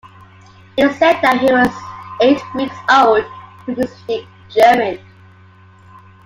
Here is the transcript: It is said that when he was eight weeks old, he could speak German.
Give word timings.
It 0.77 0.83
is 0.89 0.97
said 0.97 1.21
that 1.21 1.35
when 1.35 1.39
he 1.47 1.53
was 1.53 2.17
eight 2.21 2.41
weeks 2.55 2.75
old, 2.89 3.23
he 3.67 3.75
could 3.75 3.87
speak 3.87 4.27
German. 4.49 4.97